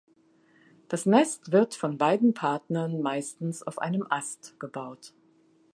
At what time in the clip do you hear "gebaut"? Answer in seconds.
4.59-5.13